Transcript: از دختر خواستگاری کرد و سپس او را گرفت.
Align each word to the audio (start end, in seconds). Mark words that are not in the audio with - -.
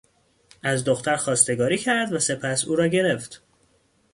از 0.63 0.83
دختر 0.83 1.15
خواستگاری 1.15 1.77
کرد 1.77 2.13
و 2.13 2.19
سپس 2.19 2.65
او 2.65 2.75
را 2.75 2.87
گرفت. 2.87 3.43